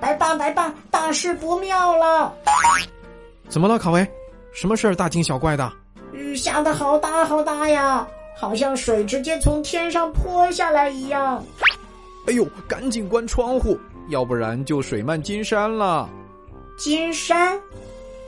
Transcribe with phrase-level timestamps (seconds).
[0.00, 2.34] 白爸，白爸，大事不妙了！
[3.48, 4.06] 怎么了，卡维？
[4.52, 5.72] 什么事儿大惊小怪的？
[6.12, 11.42] 雨下的好大好大呀，好像水直接从天上泼下来一样。
[12.26, 13.78] 哎呦，赶紧关窗户，
[14.08, 16.08] 要不然就水漫金山了。
[16.76, 17.58] 金山，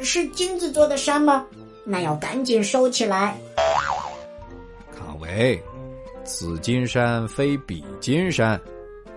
[0.00, 1.44] 是金子做的山吗？
[1.84, 3.36] 那要赶紧收起来。
[4.96, 5.62] 卡维，
[6.24, 8.58] 此金山非彼金山。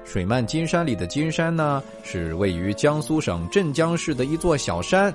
[0.08, 5.14] 水漫金山里的金山呢，是位于江苏省镇江市的一座小山，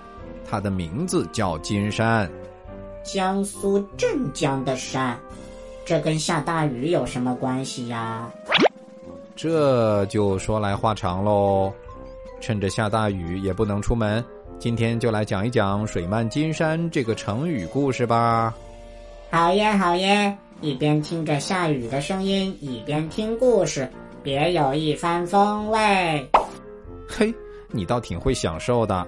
[0.48, 2.30] 它的名字叫金山。
[3.02, 5.18] 江苏镇江的山，
[5.86, 8.30] 这跟下大雨有什么关系呀？
[9.34, 11.72] 这就说来话长喽。
[12.38, 14.22] 趁着下大雨也不能出门，
[14.58, 18.54] 今天就来讲一讲“水漫金山”这个成语故事吧。
[19.30, 20.36] 好耶，好耶！
[20.60, 23.90] 一边听着下雨的声音，一边听故事，
[24.22, 26.30] 别有一番风味。
[27.08, 27.34] 嘿，
[27.68, 29.06] 你倒挺会享受的。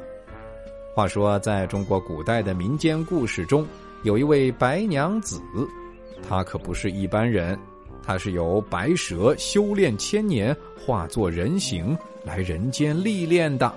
[0.95, 3.67] 话说，在中国古代的民间故事中，
[4.03, 5.41] 有一位白娘子，
[6.29, 7.59] 她可不是一般人。
[8.03, 13.73] 她是由白蛇修炼千年，化作人形来人间历练的。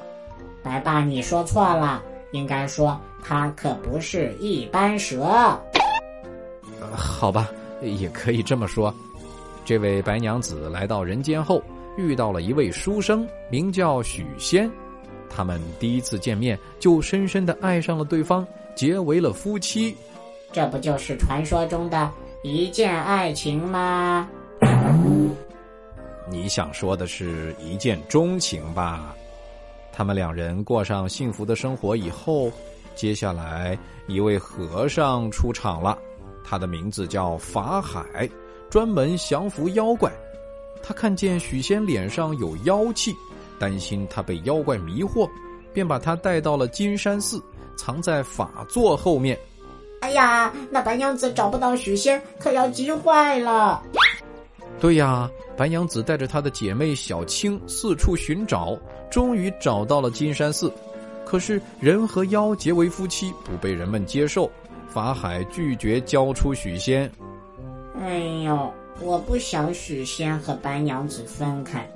[0.63, 5.22] 白爸，你说错了，应该说她可不是一般蛇。
[6.81, 7.49] 呃，好吧，
[7.81, 8.94] 也可以这么说。
[9.67, 11.61] 这位白娘子来到人间后，
[11.97, 14.71] 遇到了一位书生，名叫许仙。
[15.29, 19.93] 他们第一次见面就深深的爱上了对方，结为了夫妻。
[20.53, 22.09] 这不就是传说中的？
[22.43, 24.29] 一见爱情吗？
[26.31, 29.13] 你想说的是一见钟情吧？
[29.91, 32.49] 他们两人过上幸福的生活以后，
[32.95, 35.99] 接下来一位和尚出场了，
[36.41, 38.29] 他的名字叫法海，
[38.69, 40.11] 专门降服妖怪。
[40.83, 43.13] 他看见许仙脸上有妖气，
[43.59, 45.29] 担心他被妖怪迷惑，
[45.73, 47.41] 便把他带到了金山寺，
[47.75, 49.38] 藏在法座后面。
[50.01, 53.81] 哎呀，那白娘子找不到许仙，可要急坏了。
[54.79, 58.77] 对呀，白娘子带着她的姐妹小青四处寻找，
[59.09, 60.72] 终于找到了金山寺。
[61.25, 64.50] 可是人和妖结为夫妻，不被人们接受。
[64.88, 67.11] 法海拒绝交出许仙。
[68.00, 71.88] 哎呦，我不想许仙和白娘子分开。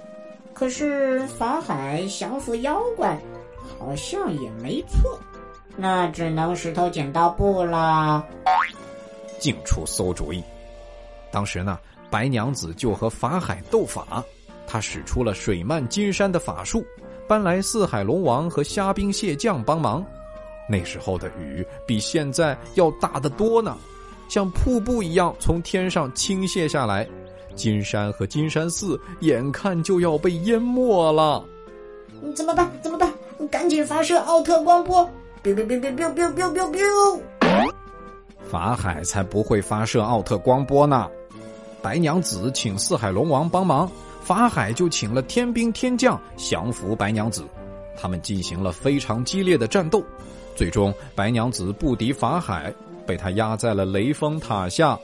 [0.53, 3.19] 可是法海降服妖怪，
[3.79, 5.17] 好像也没错。
[5.77, 8.25] 那只能石头剪刀布了。
[9.39, 10.43] 净出馊主意。
[11.31, 11.79] 当时呢，
[12.09, 14.23] 白娘子就和法海斗法，
[14.67, 16.85] 她使出了水漫金山的法术，
[17.27, 20.05] 搬来四海龙王和虾兵蟹将帮忙。
[20.67, 23.77] 那时候的雨比现在要大得多呢，
[24.31, 27.05] 像瀑布一样从天上倾泻下来，
[27.53, 31.43] 金山和金山寺眼看就要被淹没了。
[32.33, 32.71] 怎么办？
[32.81, 33.11] 怎么办？
[33.51, 35.03] 赶紧发射奥特光波
[35.43, 37.21] ！biu biu biu biu biu biu biu biu，
[38.49, 41.09] 法海才不会发射奥特光波呢。
[41.81, 47.43] 白娘子请四海龙王帮忙，法海就请了天兵天将降服白娘子。
[47.97, 50.01] 他们进行了非常激烈的战斗，
[50.55, 52.73] 最终白娘子不敌法海，
[53.05, 54.97] 被他压在了雷峰塔下。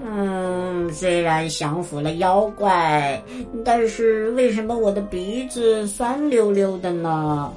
[0.00, 3.20] 嗯，虽然降服了妖怪，
[3.64, 7.52] 但是为什么我的鼻子酸溜溜的呢？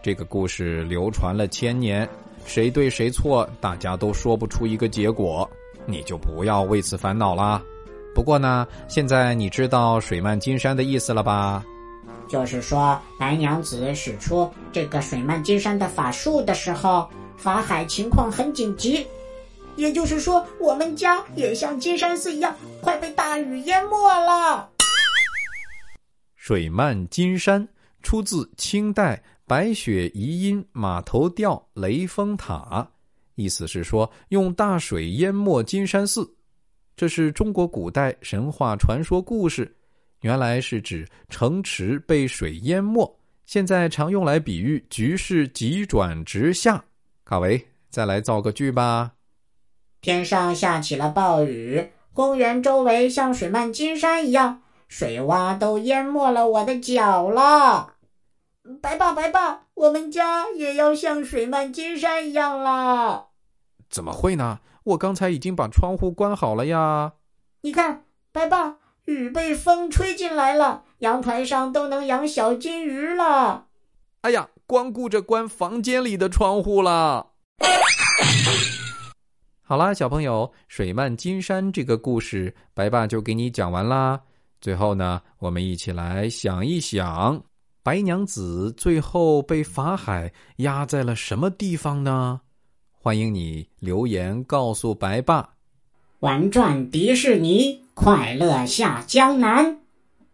[0.00, 2.08] 这个故事流传了千年，
[2.46, 5.48] 谁对谁错，大家都说不出一个结果，
[5.86, 7.60] 你就不要为此烦恼啦。
[8.14, 11.64] 不过呢，现在你知道“水漫金山”的意思了吧？
[12.28, 19.06] 就是说，白娘子使出这个水漫金山的法术的时候，法海情况很紧急，
[19.76, 24.68] 也就是说，我们家也像金山寺一样，快被大雨淹没了。
[26.36, 27.66] 水漫金山
[28.02, 29.22] 出自清代。
[29.48, 32.86] 白雪遗音马头调雷峰塔，
[33.34, 36.30] 意思是说用大水淹没金山寺，
[36.94, 39.74] 这是中国古代神话传说故事，
[40.20, 43.10] 原来是指城池被水淹没，
[43.46, 46.84] 现在常用来比喻局势急转直下。
[47.28, 49.12] 卡维，再来造个句吧。
[50.00, 57.96] 天上下起了暴雨，公园周围像水漫金山一样，水洼都淹没了我的脚了。
[58.80, 63.26] 白爸，白爸，我们家也要像水漫金山一样了。
[63.90, 64.60] 怎么会呢？
[64.84, 67.12] 我刚才已经把窗户关好了呀。
[67.60, 73.66] 你看，白爸，雨被风吹进来了，阳台上都能养小金鱼了。
[74.22, 77.28] 哎呀，光顾着关房间里的窗户了。
[79.62, 84.20] 好啦，小朋友，水漫金山这个故事，白爸就给你讲完啦。
[84.60, 87.42] 最后呢，我们一起来想一想，
[87.82, 92.42] 白娘子最后被法海压在了什么地方呢？
[92.92, 95.54] 欢迎你留言告诉白爸。
[96.20, 99.80] 玩转迪士尼，快乐下江南。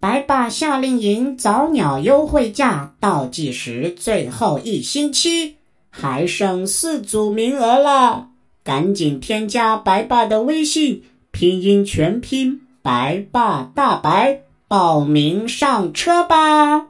[0.04, 5.54] 白爸夏令营早鸟优惠价倒计时最后一星期，
[5.88, 8.28] 还剩四组名额了，
[8.62, 16.88] 赶紧添加白爸的微信，拼音全拼白爸大白，报名上车吧。